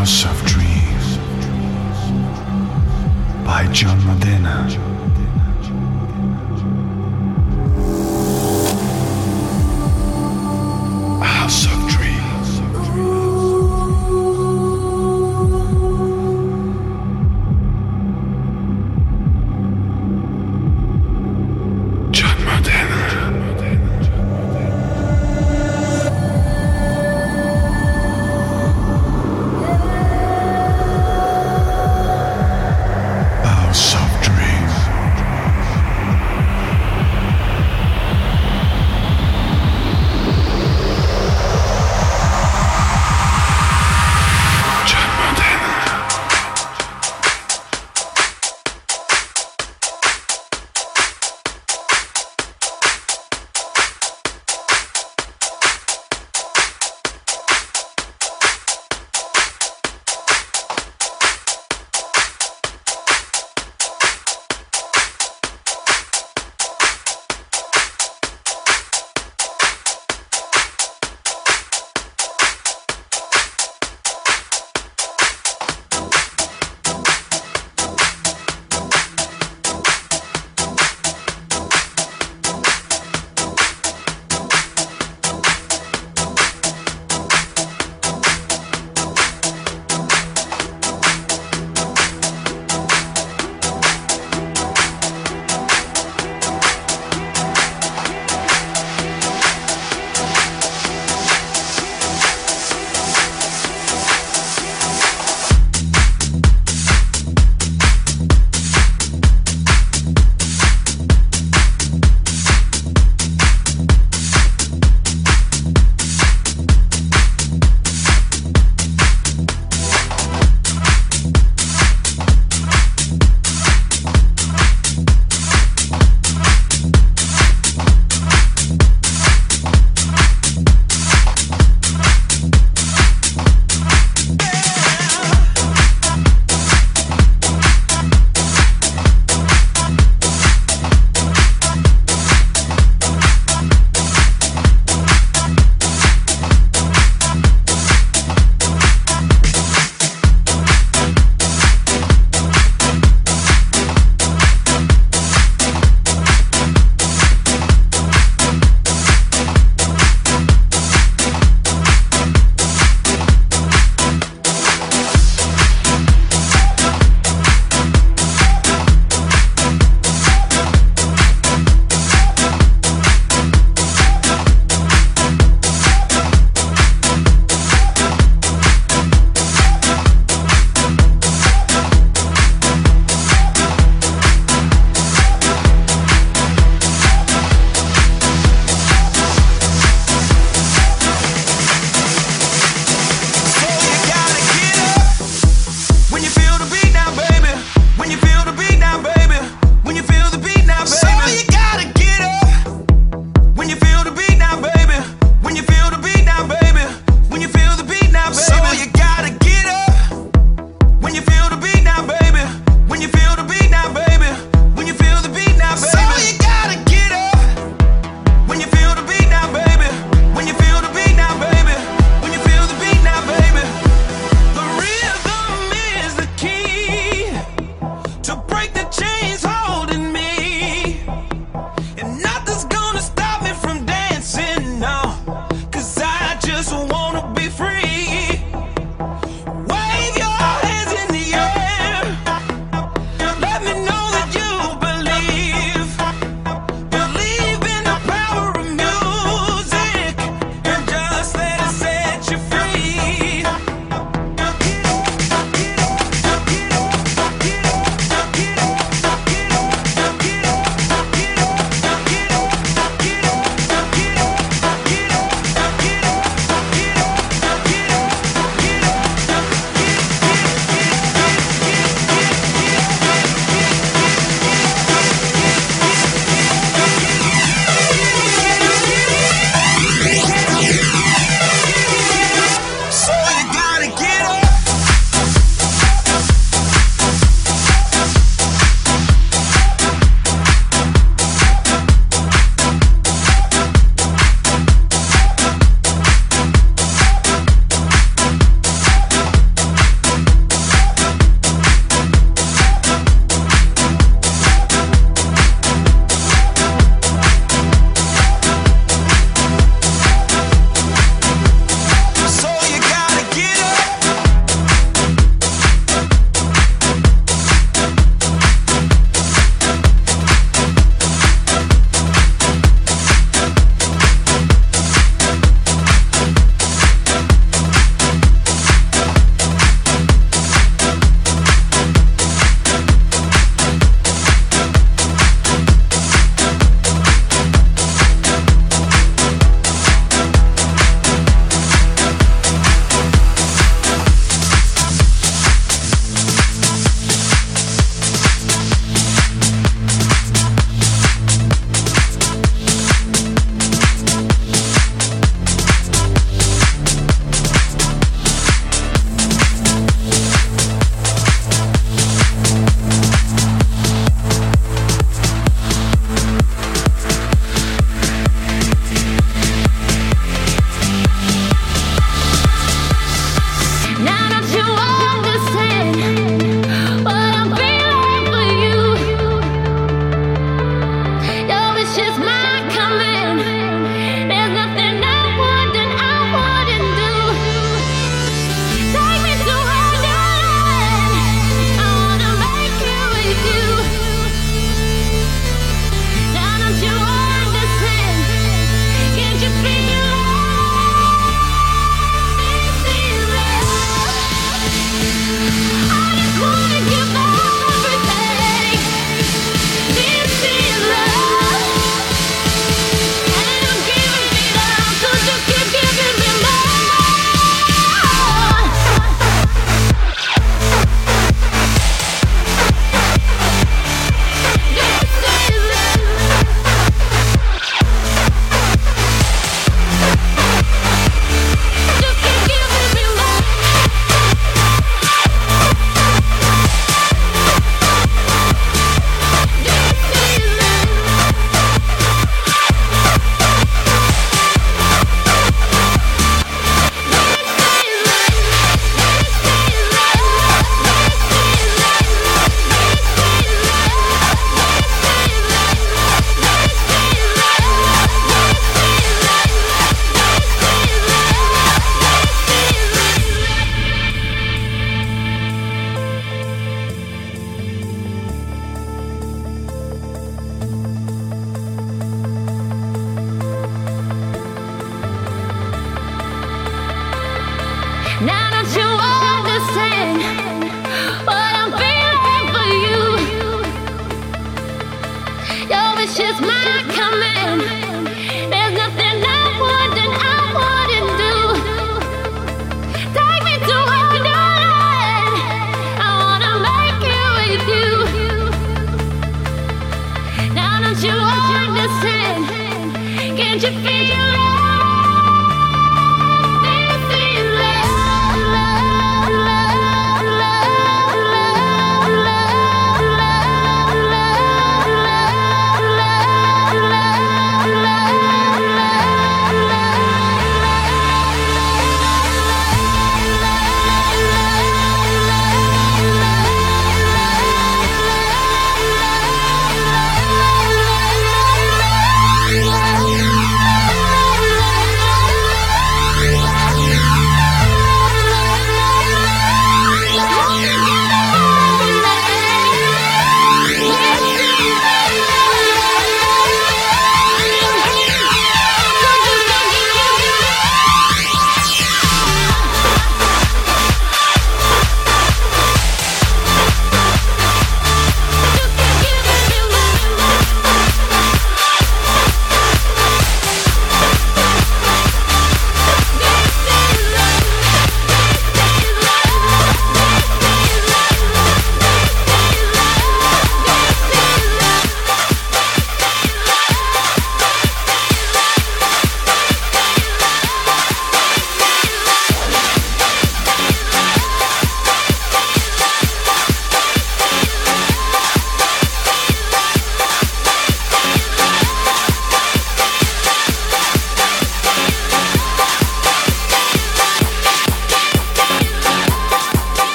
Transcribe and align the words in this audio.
House 0.00 0.24
of 0.24 0.46
Dreams 0.46 1.18
by 3.44 3.68
John 3.70 4.02
Modena. 4.06 4.66
House 11.22 11.66
of 11.66 11.79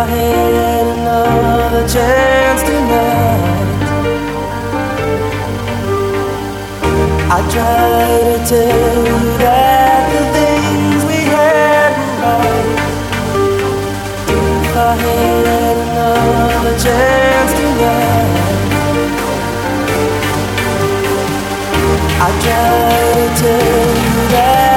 I 0.00 0.06
had 0.06 0.86
another 0.96 1.86
chance 1.86 2.62
tonight, 2.62 3.60
I 7.28 7.40
to 7.42 8.38
tell 8.48 9.04
you 9.04 9.18
that 9.44 10.02
the 10.14 10.22
things 10.36 11.00
we 11.04 11.20
had 11.36 11.92
were 12.00 12.16
right. 12.24 12.80
If 14.24 14.74
I 14.74 14.92
had 15.04 15.76
another 15.84 16.74
chance 16.84 17.52
tonight, 17.60 18.40
I 22.24 22.28
try 22.40 23.04
to 23.20 23.26
tell 23.42 23.88
you 24.04 24.28
that 24.32 24.69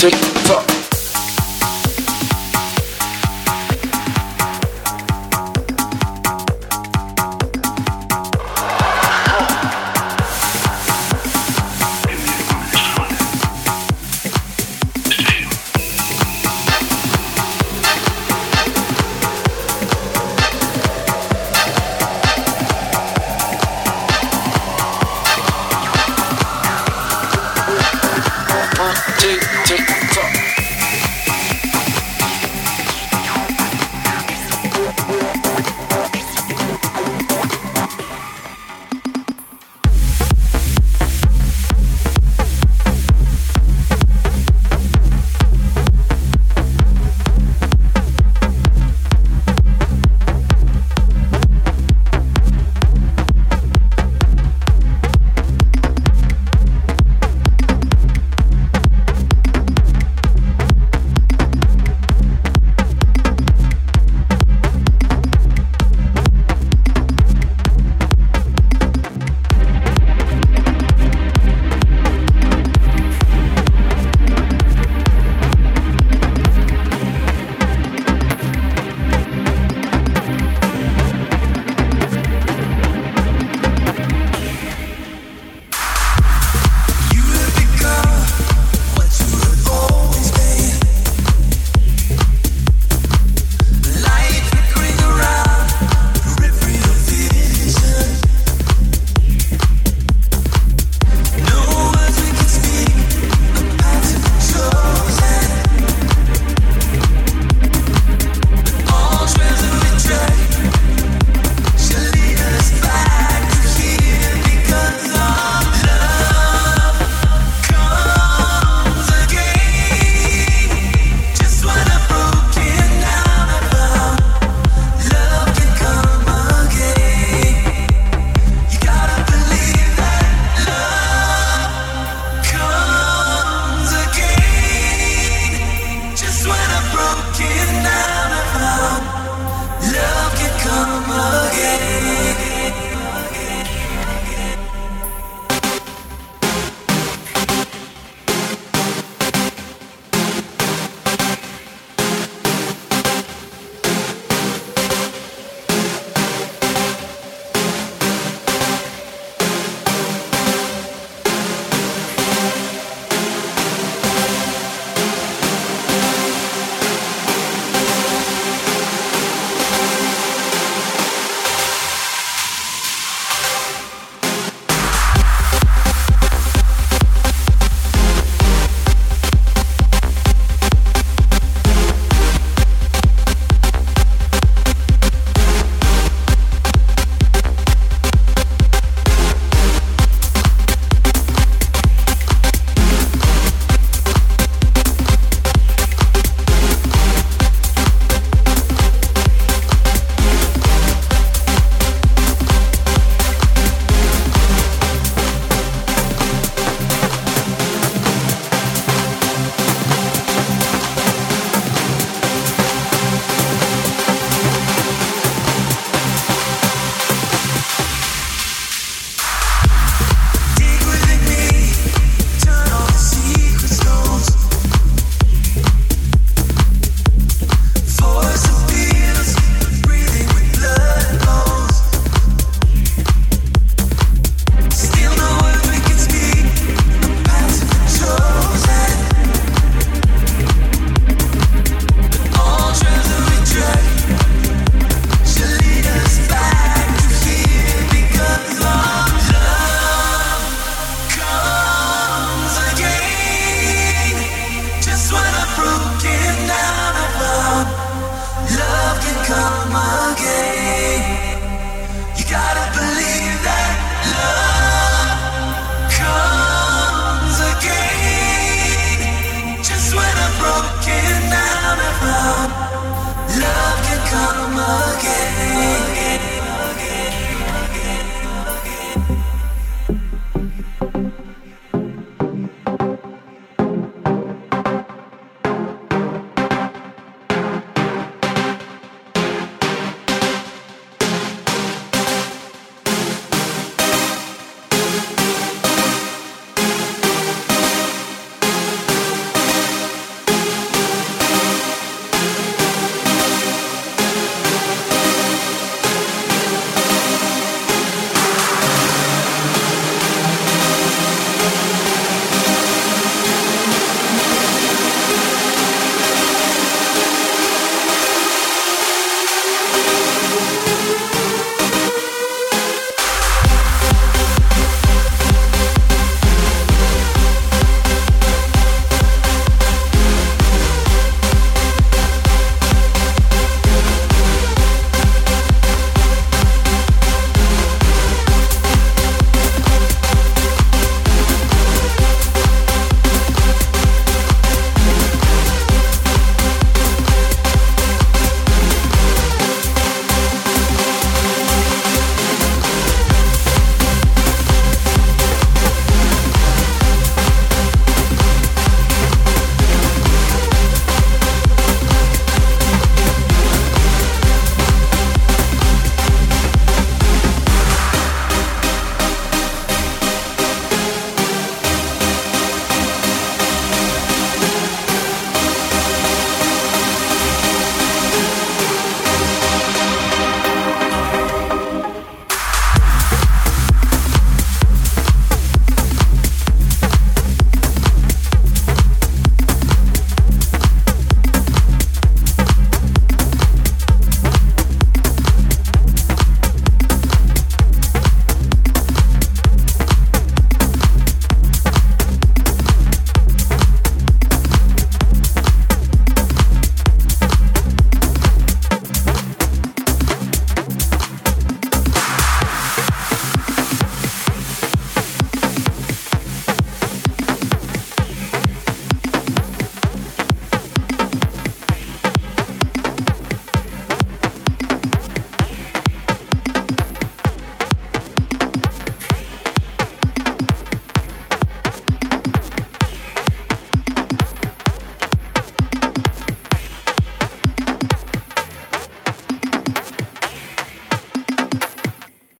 Two, 0.00 0.29